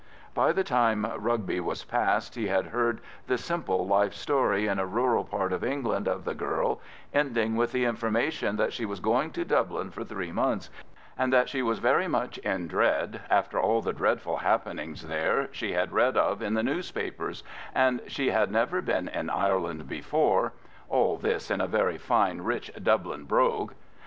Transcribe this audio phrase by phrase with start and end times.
[0.33, 4.85] By the time Rugby was passed he had heard the simple life history in a
[4.87, 6.81] rural part of England of the girl,
[7.13, 10.71] ending with the information that she was going to Dublin for three months,
[11.19, 15.73] and that she was very much in dread after all the dreadful happenings there she
[15.73, 17.43] had read of in the papers,
[17.75, 20.53] and she had never been in Ireland before
[20.89, 23.73] (all this in a very fine rich Dublin brogue).